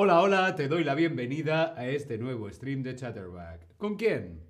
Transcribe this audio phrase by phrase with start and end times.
[0.00, 3.76] Hola, hola, te doy la bienvenida a este nuevo stream de Chatterback.
[3.78, 4.44] ¿Con quién?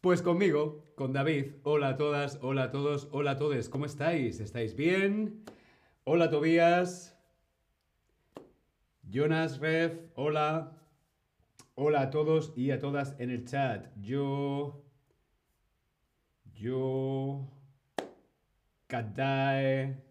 [0.00, 1.52] Pues conmigo, con David.
[1.62, 3.68] Hola a todas, hola a todos, hola a todos.
[3.68, 4.40] ¿Cómo estáis?
[4.40, 5.44] ¿Estáis bien?
[6.02, 7.16] Hola Tobías.
[9.04, 10.76] Jonas Ref, hola.
[11.76, 13.86] Hola a todos y a todas en el chat.
[14.00, 14.82] Yo.
[16.52, 17.48] Yo.
[18.88, 20.07] Kadae.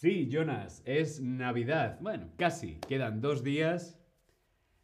[0.00, 1.98] Sí, Jonas, es Navidad.
[2.00, 2.74] Bueno, casi.
[2.88, 3.96] Quedan dos días.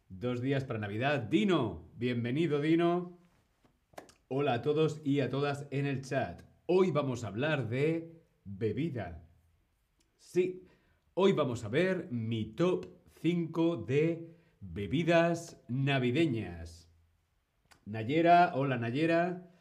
[0.07, 1.23] Dos días para Navidad.
[1.23, 3.19] Dino, bienvenido Dino.
[4.29, 6.41] Hola a todos y a todas en el chat.
[6.65, 9.21] Hoy vamos a hablar de bebida.
[10.17, 10.65] Sí,
[11.13, 12.87] hoy vamos a ver mi top
[13.21, 16.89] 5 de bebidas navideñas.
[17.85, 19.51] Nayera, hola Nayera.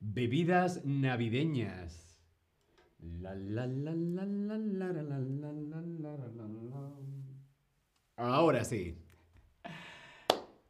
[0.00, 2.07] Bebidas navideñas.
[8.16, 8.96] Ahora sí.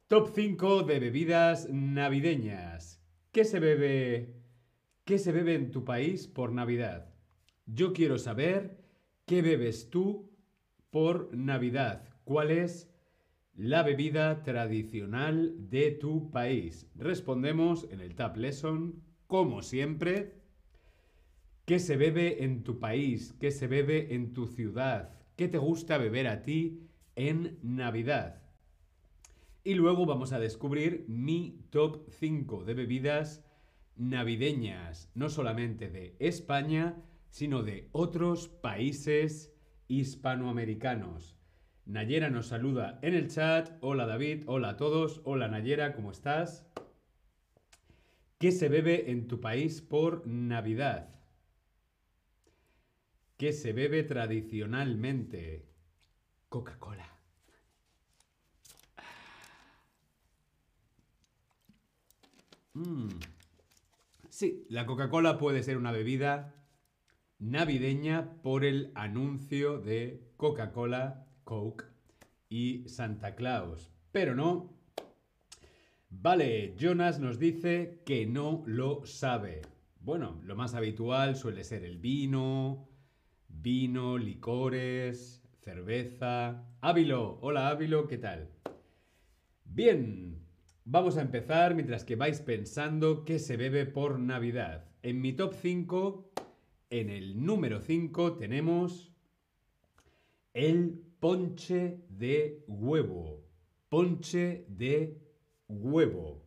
[0.06, 3.02] Top 5 de bebidas navideñas.
[3.32, 4.34] ¿Qué se bebe?
[5.04, 7.14] ¿Qué se bebe en tu país por Navidad?
[7.66, 8.78] Yo quiero saber
[9.26, 10.30] qué bebes tú
[10.90, 12.08] por Navidad.
[12.24, 12.90] ¿Cuál es
[13.54, 16.86] la bebida tradicional de tu país?
[16.94, 20.37] Respondemos en el Tab Lesson, como siempre.
[21.68, 23.34] ¿Qué se bebe en tu país?
[23.38, 25.12] ¿Qué se bebe en tu ciudad?
[25.36, 28.40] ¿Qué te gusta beber a ti en Navidad?
[29.64, 33.44] Y luego vamos a descubrir mi top 5 de bebidas
[33.96, 39.52] navideñas, no solamente de España, sino de otros países
[39.88, 41.36] hispanoamericanos.
[41.84, 43.76] Nayera nos saluda en el chat.
[43.82, 45.20] Hola David, hola a todos.
[45.24, 46.66] Hola Nayera, ¿cómo estás?
[48.38, 51.17] ¿Qué se bebe en tu país por Navidad?
[53.38, 55.64] ¿Qué se bebe tradicionalmente?
[56.48, 57.08] Coca-Cola.
[62.74, 63.10] Mm.
[64.28, 66.52] Sí, la Coca-Cola puede ser una bebida
[67.38, 71.84] navideña por el anuncio de Coca-Cola, Coke
[72.48, 73.92] y Santa Claus.
[74.10, 74.76] Pero no.
[76.10, 79.62] Vale, Jonas nos dice que no lo sabe.
[80.00, 82.87] Bueno, lo más habitual suele ser el vino,
[83.60, 86.64] vino, licores, cerveza.
[86.80, 88.50] Ávilo, hola Ávilo, ¿qué tal?
[89.64, 90.38] Bien,
[90.84, 94.84] vamos a empezar mientras que vais pensando qué se bebe por Navidad.
[95.02, 96.32] En mi top 5,
[96.90, 99.12] en el número 5 tenemos
[100.54, 103.44] el ponche de huevo.
[103.88, 105.20] Ponche de
[105.68, 106.44] huevo.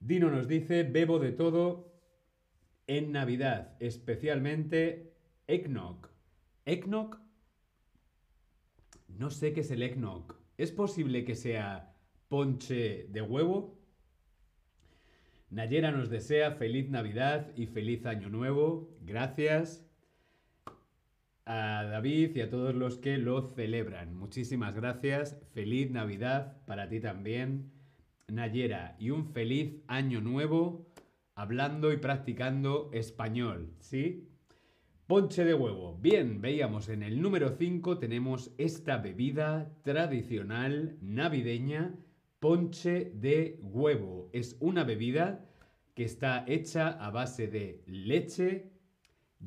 [0.00, 1.94] Dino nos dice, bebo de todo
[2.86, 5.13] en Navidad, especialmente
[5.46, 6.08] Eggnog.
[6.64, 7.18] Eggnog.
[9.08, 10.34] No sé qué es el eggnog.
[10.56, 11.94] ¿Es posible que sea
[12.28, 13.78] ponche de huevo?
[15.50, 18.96] Nayera nos desea feliz Navidad y feliz Año Nuevo.
[19.02, 19.86] Gracias
[21.44, 24.16] a David y a todos los que lo celebran.
[24.16, 25.38] Muchísimas gracias.
[25.52, 27.70] Feliz Navidad para ti también,
[28.28, 28.96] Nayera.
[28.98, 30.90] Y un feliz Año Nuevo
[31.34, 33.74] hablando y practicando español.
[33.78, 34.33] ¿Sí?
[35.06, 35.98] Ponche de huevo.
[36.00, 41.94] Bien, veíamos en el número 5 tenemos esta bebida tradicional navideña,
[42.40, 44.30] ponche de huevo.
[44.32, 45.44] Es una bebida
[45.94, 48.72] que está hecha a base de leche,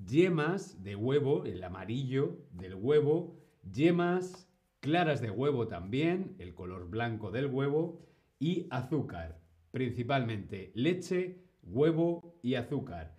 [0.05, 3.35] yemas de huevo, el amarillo del huevo,
[3.73, 4.47] yemas,
[4.79, 8.05] claras de huevo también, el color blanco del huevo,
[8.37, 9.39] y azúcar.
[9.71, 13.16] Principalmente leche, huevo y azúcar.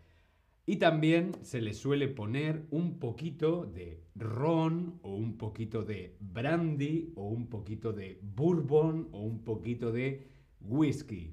[0.68, 7.10] Y también se le suele poner un poquito de ron o un poquito de brandy
[7.16, 10.26] o un poquito de bourbon o un poquito de
[10.60, 11.32] whisky.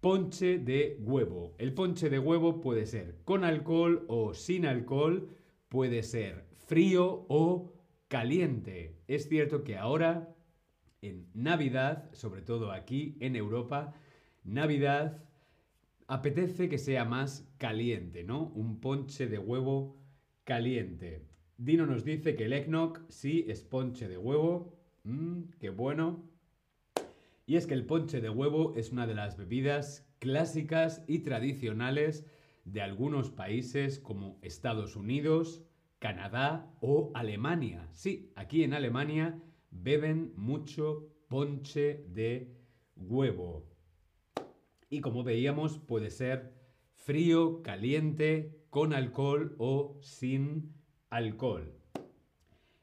[0.00, 1.54] Ponche de huevo.
[1.58, 5.28] El ponche de huevo puede ser con alcohol o sin alcohol,
[5.68, 7.74] puede ser frío o
[8.08, 9.02] caliente.
[9.06, 10.34] Es cierto que ahora,
[11.02, 13.92] en Navidad, sobre todo aquí en Europa,
[14.44, 15.29] Navidad
[16.10, 18.48] apetece que sea más caliente, ¿no?
[18.56, 19.96] Un ponche de huevo
[20.42, 21.24] caliente.
[21.56, 24.76] Dino nos dice que el eggnog sí es ponche de huevo.
[25.04, 26.28] Mmm, qué bueno.
[27.46, 32.26] Y es que el ponche de huevo es una de las bebidas clásicas y tradicionales
[32.64, 35.62] de algunos países como Estados Unidos,
[36.00, 37.88] Canadá o Alemania.
[37.92, 39.40] Sí, aquí en Alemania
[39.70, 42.52] beben mucho ponche de
[42.96, 43.69] huevo.
[44.90, 46.52] Y como veíamos, puede ser
[46.94, 50.74] frío, caliente, con alcohol o sin
[51.10, 51.72] alcohol.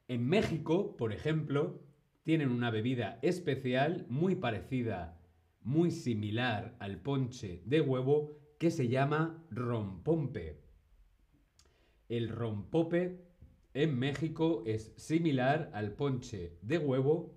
[0.08, 1.82] En México, por ejemplo,
[2.24, 5.20] tienen una bebida especial muy parecida,
[5.62, 10.62] muy similar al ponche de huevo, que se llama rompompe.
[12.08, 13.22] El rompope
[13.74, 17.36] en México es similar al ponche de huevo,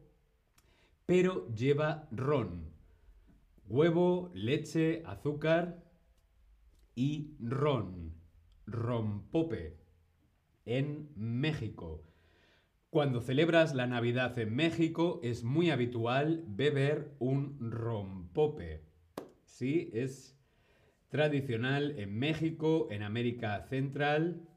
[1.06, 2.79] pero lleva ron.
[3.70, 5.80] Huevo, leche, azúcar
[6.96, 8.16] y ron.
[8.66, 9.78] Rompope
[10.64, 12.02] en México.
[12.90, 18.82] Cuando celebras la Navidad en México es muy habitual beber un rompope.
[19.44, 20.36] Sí, es
[21.08, 24.48] tradicional en México, en América Central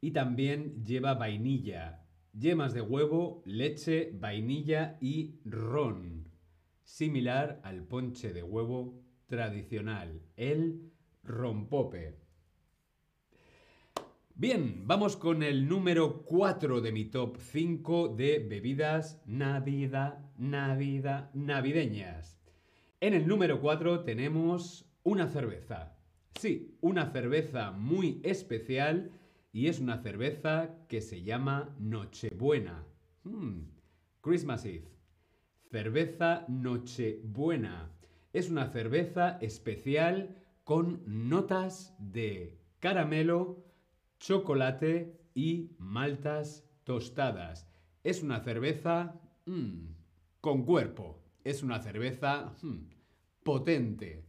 [0.00, 2.04] y también lleva vainilla,
[2.38, 6.27] yemas de huevo, leche, vainilla y ron,
[6.88, 10.90] similar al ponche de huevo tradicional, el
[11.22, 12.16] rompope.
[14.34, 22.40] Bien, vamos con el número 4 de mi top 5 de bebidas Navidad, Navidad, navideñas.
[23.00, 25.94] En el número 4 tenemos una cerveza.
[26.40, 29.12] Sí, una cerveza muy especial
[29.52, 32.86] y es una cerveza que se llama Nochebuena.
[33.24, 33.64] Hmm,
[34.22, 34.97] Christmas Eve.
[35.70, 37.90] Cerveza Nochebuena.
[38.32, 43.66] Es una cerveza especial con notas de caramelo,
[44.18, 47.68] chocolate y maltas tostadas.
[48.02, 49.88] Es una cerveza mm,
[50.40, 51.22] con cuerpo.
[51.44, 52.88] Es una cerveza mm,
[53.42, 54.24] potente.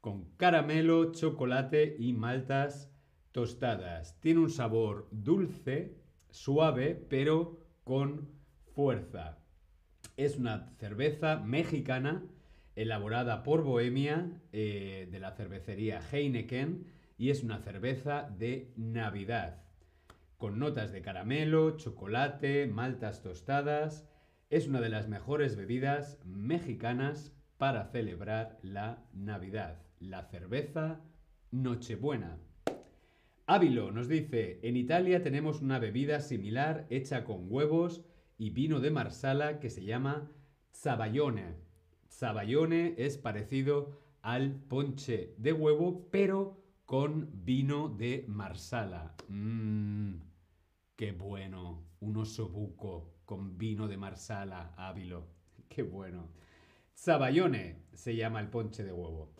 [0.00, 2.92] Con caramelo, chocolate y maltas
[3.30, 4.18] tostadas.
[4.20, 6.00] Tiene un sabor dulce,
[6.30, 8.28] suave, pero con
[8.74, 9.45] fuerza.
[10.16, 12.24] Es una cerveza mexicana
[12.74, 16.86] elaborada por Bohemia eh, de la cervecería Heineken
[17.18, 19.62] y es una cerveza de Navidad,
[20.38, 24.08] con notas de caramelo, chocolate, maltas tostadas.
[24.48, 31.00] Es una de las mejores bebidas mexicanas para celebrar la Navidad, la cerveza
[31.50, 32.38] Nochebuena.
[33.46, 38.02] Ávilo nos dice, en Italia tenemos una bebida similar hecha con huevos
[38.38, 40.30] y vino de Marsala que se llama
[40.74, 41.56] Zabaione.
[42.10, 49.14] Zabaione es parecido al ponche de huevo, pero con vino de Marsala.
[49.28, 50.14] Mmm,
[50.96, 51.84] qué bueno.
[52.00, 55.26] Un osobuco con vino de Marsala, Ávilo.
[55.68, 56.28] Qué bueno.
[56.96, 59.34] Zabaione se llama el ponche de huevo.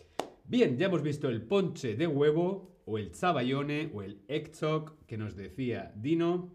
[0.44, 5.16] Bien, ya hemos visto el ponche de huevo, o el Zabaione, o el Ektok, que
[5.16, 6.54] nos decía Dino.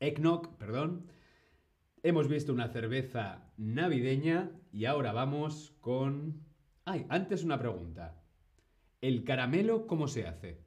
[0.00, 1.06] Eknok, perdón.
[2.02, 6.40] Hemos visto una cerveza navideña y ahora vamos con...
[6.86, 8.22] Ay, antes una pregunta.
[9.02, 10.64] ¿El caramelo cómo se hace?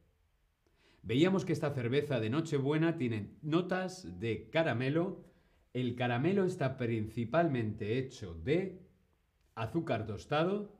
[1.01, 5.25] Veíamos que esta cerveza de Nochebuena tiene notas de caramelo.
[5.73, 8.83] El caramelo está principalmente hecho de
[9.55, 10.77] azúcar tostado,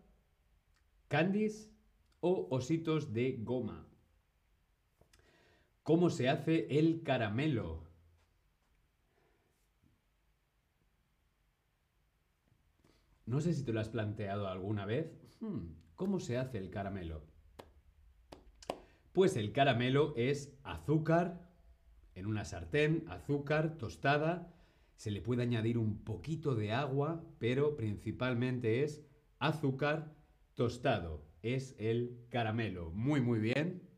[1.07, 1.71] candies
[2.19, 3.87] o ositos de goma.
[5.81, 7.92] ¿Cómo se hace el caramelo?
[13.25, 15.17] No sé si te lo has planteado alguna vez.
[15.39, 17.23] Hmm, ¿Cómo se hace el caramelo?
[19.13, 21.49] Pues el caramelo es azúcar
[22.15, 24.53] en una sartén, azúcar tostada,
[24.95, 29.03] se le puede añadir un poquito de agua, pero principalmente es
[29.39, 30.15] azúcar
[30.53, 31.25] tostado.
[31.41, 32.91] Es el caramelo.
[32.91, 33.89] Muy, muy bien.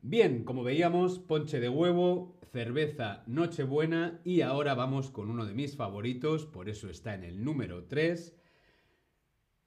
[0.00, 5.74] Bien, como veíamos, ponche de huevo, cerveza Nochebuena y ahora vamos con uno de mis
[5.74, 8.36] favoritos, por eso está en el número 3,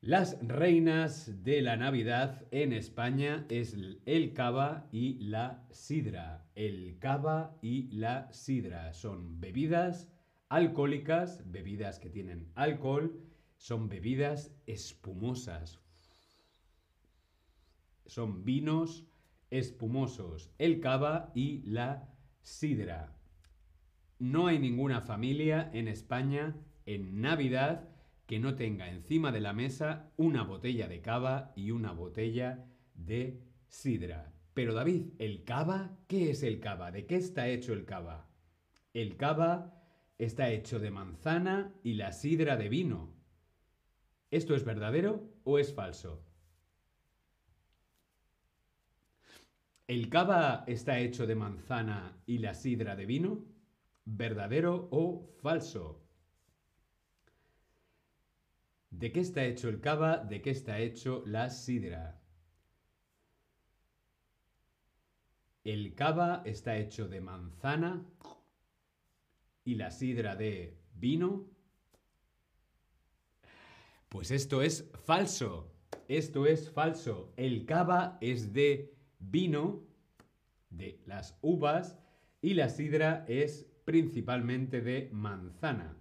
[0.01, 3.75] las reinas de la Navidad en España es
[4.05, 6.45] el cava y la sidra.
[6.53, 10.07] El cava y la sidra son bebidas
[10.49, 13.19] alcohólicas, bebidas que tienen alcohol,
[13.57, 15.79] son bebidas espumosas.
[18.05, 19.07] Son vinos
[19.49, 22.14] espumosos, el cava y la
[22.45, 23.11] sidra.
[24.19, 27.89] No hay ninguna familia en España en Navidad
[28.27, 33.41] que no tenga encima de la mesa una botella de cava y una botella de
[33.67, 34.31] sidra.
[34.53, 35.97] Pero David, ¿el cava?
[36.07, 36.91] ¿Qué es el cava?
[36.91, 38.29] ¿De qué está hecho el cava?
[38.93, 39.83] El cava
[40.19, 43.15] está hecho de manzana y la sidra de vino.
[44.29, 46.23] ¿Esto es verdadero o es falso?
[49.87, 53.45] ¿El cava está hecho de manzana y la sidra de vino?
[54.03, 56.01] ¿Verdadero o falso?
[58.89, 60.17] ¿De qué está hecho el cava?
[60.17, 62.19] ¿De qué está hecho la sidra?
[65.63, 68.03] El cava está hecho de manzana
[69.65, 71.45] y la sidra de vino.
[74.09, 75.71] Pues esto es falso.
[76.07, 77.33] Esto es falso.
[77.37, 78.94] El cava es de
[79.29, 79.83] vino,
[80.69, 81.97] de las uvas,
[82.41, 85.97] y la sidra es principalmente de manzana.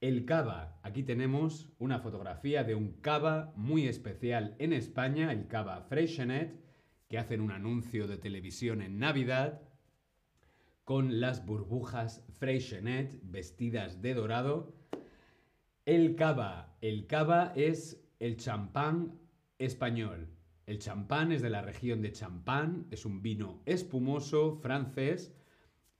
[0.00, 5.82] El cava, aquí tenemos una fotografía de un cava muy especial en España, el cava
[5.82, 6.58] Freixenet,
[7.08, 9.60] que hacen un anuncio de televisión en Navidad
[10.84, 14.74] con las burbujas Freixenet vestidas de dorado.
[15.84, 19.18] El cava, el cava es el champán
[19.58, 20.28] español.
[20.70, 25.34] El champán es de la región de Champán, es un vino espumoso francés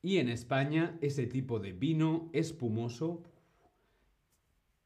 [0.00, 3.25] y en España ese tipo de vino espumoso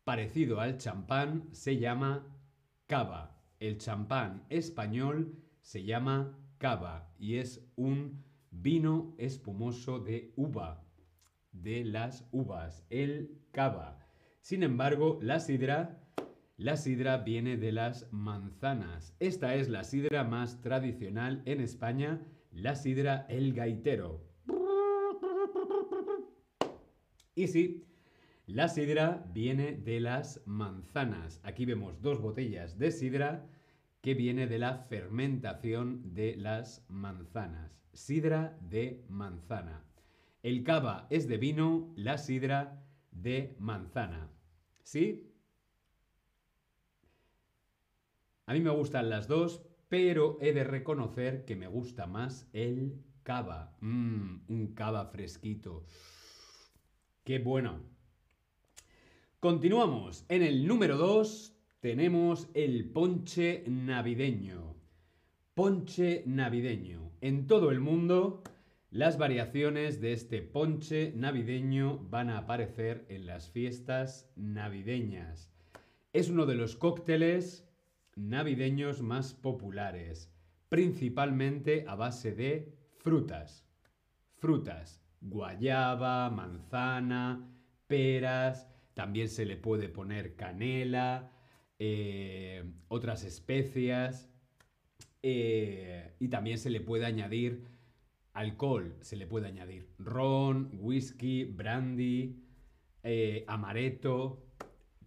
[0.03, 2.27] parecido al champán se llama
[2.87, 3.39] cava.
[3.61, 10.83] El champán español se llama cava y es un vino espumoso de uva,
[11.53, 13.99] de las uvas, el cava.
[14.41, 16.04] Sin embargo, la sidra,
[16.57, 19.15] la sidra viene de las manzanas.
[19.19, 22.21] Esta es la sidra más tradicional en España,
[22.53, 24.23] la sidra el gaitero.
[27.35, 27.85] Y sí,
[28.47, 31.41] la sidra viene de las manzanas.
[31.43, 33.49] Aquí vemos dos botellas de sidra
[34.01, 37.83] que viene de la fermentación de las manzanas.
[37.93, 39.85] Sidra de manzana.
[40.43, 44.31] El cava es de vino, la sidra de manzana.
[44.83, 45.34] ¿Sí?
[48.47, 53.03] A mí me gustan las dos, pero he de reconocer que me gusta más el
[53.23, 53.77] cava.
[53.81, 55.87] Mmm, un cava fresquito.
[57.25, 57.81] Qué bueno.
[59.41, 60.27] Continuamos.
[60.29, 64.75] En el número 2 tenemos el ponche navideño.
[65.55, 67.13] Ponche navideño.
[67.23, 68.43] En todo el mundo,
[68.91, 75.51] las variaciones de este ponche navideño van a aparecer en las fiestas navideñas.
[76.13, 77.69] Es uno de los cócteles
[78.17, 80.33] navideños más populares,
[80.69, 83.67] principalmente a base de frutas.
[84.37, 87.49] Frutas guayaba, manzana,
[87.87, 91.33] peras, también se le puede poner canela,
[91.79, 94.29] eh, otras especias
[95.23, 97.65] eh, y también se le puede añadir
[98.33, 102.43] alcohol, se le puede añadir ron, whisky, brandy,
[103.03, 104.44] eh, amaretto,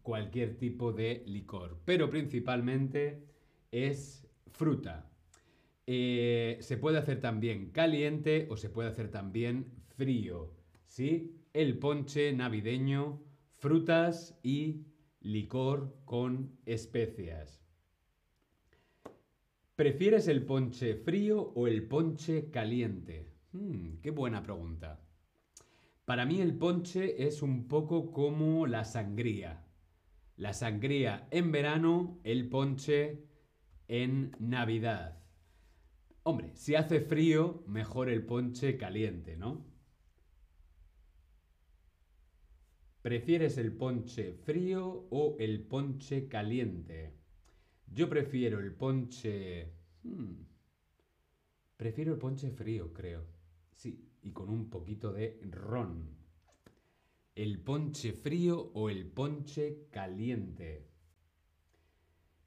[0.07, 3.25] cualquier tipo de licor, pero principalmente
[3.71, 5.11] es fruta.
[5.85, 9.65] se puede hacer también caliente o se puede hacer también
[9.97, 10.53] frío,
[10.87, 11.35] ¿sí?
[11.51, 13.21] El ponche navideño,
[13.51, 14.85] frutas y
[15.19, 17.61] licor con especias.
[19.75, 23.27] ¿Prefieres el ponche frío o el ponche caliente?
[23.51, 25.01] Hmm, qué buena pregunta.
[26.05, 29.66] Para mí el ponche es un poco como la sangría.
[30.37, 33.25] La sangría en verano, el ponche
[33.87, 35.23] en Navidad.
[36.21, 39.65] Hombre, si hace frío, mejor el ponche caliente, ¿no?
[43.01, 47.15] ¿Prefieres el ponche frío o el ponche caliente?
[47.87, 49.73] Yo prefiero el ponche...
[50.03, 50.43] Hmm,
[51.77, 53.25] prefiero el ponche frío, creo.
[53.73, 56.26] Sí, y con un poquito de ron.
[57.37, 60.87] ¿El ponche frío o el ponche caliente?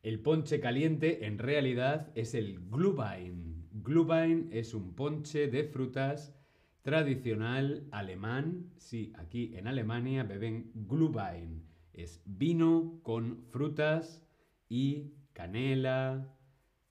[0.03, 3.69] El ponche caliente en realidad es el Glühwein.
[3.71, 6.35] Glühwein es un ponche de frutas
[6.83, 8.73] tradicional alemán.
[8.79, 11.63] Sí, aquí en Alemania beben Glühwein.
[11.93, 14.27] Es vino con frutas
[14.69, 16.35] y canela,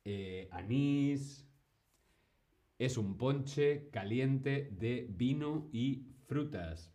[0.06, 1.46] eh, anís.
[2.78, 6.94] Es un ponche caliente de vino y frutas.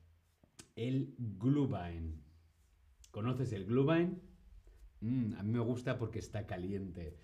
[0.77, 2.23] El Glühwein.
[3.11, 4.21] ¿Conoces el Glühwein?
[5.01, 7.17] Mm, a mí me gusta porque está caliente.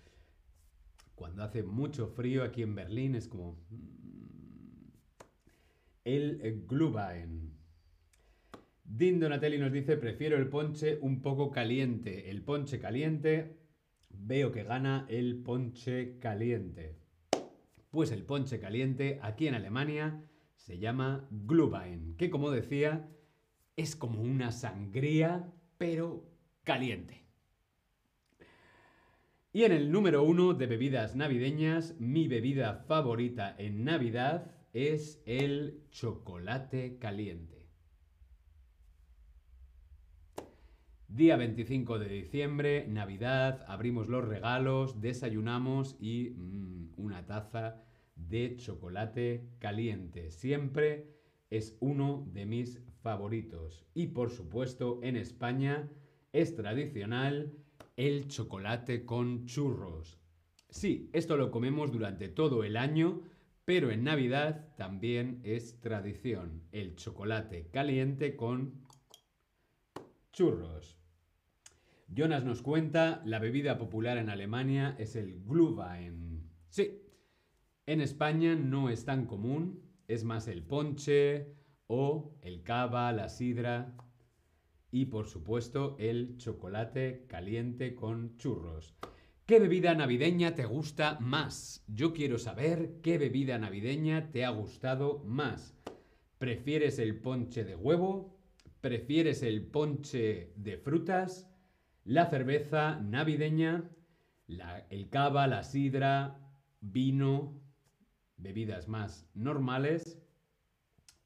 [1.15, 3.53] Cuando hace mucho frío aquí en Berlín es como...
[3.69, 3.91] Mm,
[6.03, 7.57] el Glühwein.
[8.83, 12.29] Din Donatelli nos dice, prefiero el ponche un poco caliente.
[12.29, 13.57] El ponche caliente,
[14.09, 16.97] veo que gana el ponche caliente.
[17.89, 20.23] Pues el ponche caliente aquí en Alemania
[20.55, 23.09] se llama Glühwein, que como decía,
[23.75, 26.29] es como una sangría, pero
[26.63, 27.25] caliente.
[29.53, 35.83] Y en el número uno de bebidas navideñas, mi bebida favorita en Navidad es el
[35.89, 37.67] chocolate caliente.
[41.09, 47.83] Día 25 de diciembre, Navidad, abrimos los regalos, desayunamos y mmm, una taza
[48.15, 50.31] de chocolate caliente.
[50.31, 51.11] Siempre
[51.49, 53.85] es uno de mis favoritos.
[53.93, 55.89] Y por supuesto, en España
[56.33, 57.53] es tradicional
[57.97, 60.19] el chocolate con churros.
[60.69, 63.21] Sí, esto lo comemos durante todo el año,
[63.65, 68.81] pero en Navidad también es tradición el chocolate caliente con
[70.31, 70.97] churros.
[72.07, 76.49] Jonas nos cuenta, la bebida popular en Alemania es el Glühwein.
[76.69, 77.01] Sí,
[77.85, 81.60] en España no es tan común, es más el ponche
[81.93, 83.93] o el cava, la sidra
[84.91, 88.95] y por supuesto el chocolate caliente con churros.
[89.45, 91.83] ¿Qué bebida navideña te gusta más?
[91.89, 95.75] Yo quiero saber qué bebida navideña te ha gustado más.
[96.37, 98.39] ¿Prefieres el ponche de huevo?
[98.79, 101.51] ¿Prefieres el ponche de frutas?
[102.05, 103.91] ¿La cerveza navideña?
[104.89, 106.39] ¿El cava, la sidra,
[106.79, 107.61] vino,
[108.37, 110.17] bebidas más normales?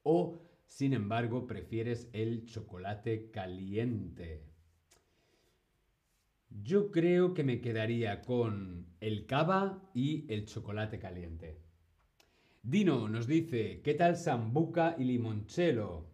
[0.02, 4.44] ¿O sin embargo, prefieres el chocolate caliente.
[6.50, 11.60] Yo creo que me quedaría con el cava y el chocolate caliente.
[12.64, 16.08] Dino nos dice, ¿qué tal sambuca y limoncello?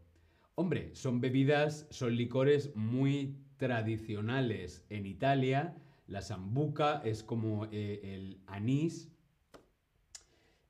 [0.56, 5.78] Hombre, son bebidas, son licores muy tradicionales en Italia.
[6.08, 9.10] La sambuca es como eh, el anís.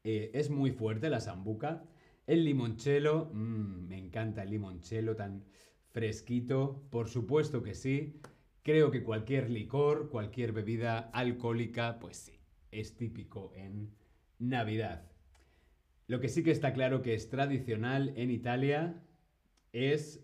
[0.04, 1.84] Eh, es muy fuerte la sambuca.
[2.28, 5.44] El limoncello, mmm, me encanta el limoncello tan
[5.90, 8.22] fresquito, por supuesto que sí.
[8.64, 12.40] Creo que cualquier licor, cualquier bebida alcohólica, pues sí,
[12.72, 13.96] es típico en
[14.38, 15.12] Navidad.
[16.08, 19.02] Lo que sí que está claro que es tradicional en Italia
[19.74, 20.24] es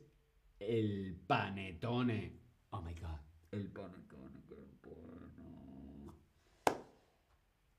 [0.60, 2.38] el panetone.
[2.70, 3.20] Oh my god,
[3.52, 4.44] el panetone,
[4.84, 6.14] qué bueno.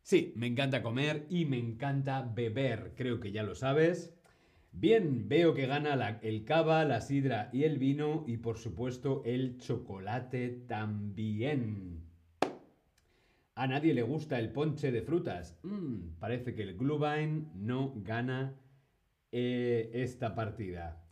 [0.02, 4.17] Sí, me encanta comer y me encanta beber, creo que ya lo sabes.
[4.72, 9.58] Bien, veo que gana el cava, la sidra y el vino y por supuesto el
[9.58, 12.04] chocolate también.
[13.54, 15.58] A nadie le gusta el ponche de frutas.
[15.64, 18.54] Mm, parece que el Glühwein no gana
[19.32, 21.04] eh, esta partida.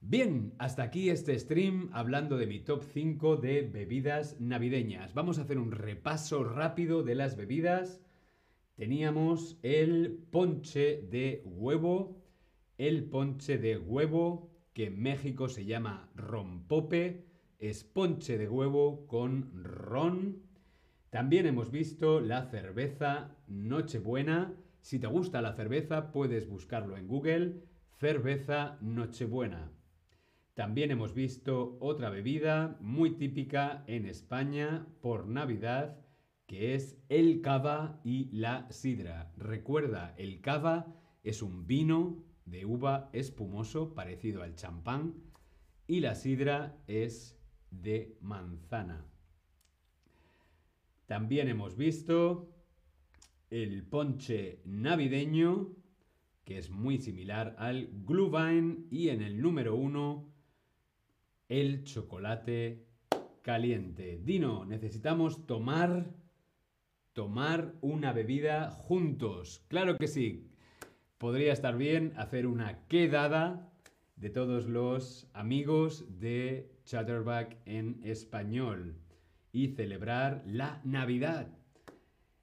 [0.00, 5.14] Bien, hasta aquí este stream hablando de mi top 5 de bebidas navideñas.
[5.14, 8.00] Vamos a hacer un repaso rápido de las bebidas.
[8.74, 12.21] Teníamos el ponche de huevo,
[12.78, 17.26] el ponche de huevo, que en México se llama rompope,
[17.58, 20.42] es ponche de huevo con ron.
[21.10, 24.54] También hemos visto la cerveza Nochebuena.
[24.80, 27.62] Si te gusta la cerveza, puedes buscarlo en Google,
[28.00, 29.70] cerveza Nochebuena.
[30.54, 35.98] También hemos visto otra bebida muy típica en España por Navidad,
[36.46, 39.32] que es el cava y la sidra.
[39.36, 45.14] Recuerda, el cava es un vino de uva espumoso parecido al champán
[45.86, 47.38] y la sidra es
[47.70, 49.04] de manzana.
[51.06, 52.48] También hemos visto
[53.50, 55.74] el ponche navideño,
[56.44, 60.32] que es muy similar al Glühwein, y en el número uno,
[61.48, 62.86] el chocolate
[63.42, 64.18] caliente.
[64.24, 66.14] Dino, necesitamos tomar,
[67.12, 69.64] tomar una bebida juntos.
[69.68, 70.51] Claro que sí
[71.22, 73.70] podría estar bien hacer una quedada
[74.16, 78.96] de todos los amigos de Chatterback en español
[79.52, 81.46] y celebrar la Navidad.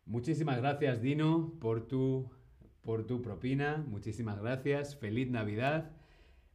[0.06, 2.32] Muchísimas gracias Dino por tu,
[2.80, 5.92] por tu propina, muchísimas gracias, feliz Navidad.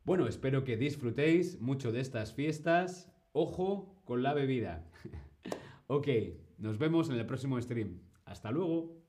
[0.04, 3.12] Bueno, espero que disfrutéis mucho de estas fiestas.
[3.32, 4.90] Ojo con la bebida.
[5.88, 6.08] ok,
[6.56, 8.00] nos vemos en el próximo stream.
[8.24, 9.03] Hasta luego.